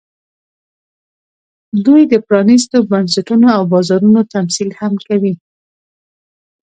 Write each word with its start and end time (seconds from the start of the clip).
دوی 1.85 2.01
د 2.11 2.13
پرانېستو 2.27 2.77
بنسټونو 2.91 3.47
او 3.57 3.63
بازارونو 3.73 4.21
تمثیل 4.33 4.69
هم 4.79 4.93
کوي 5.07 5.33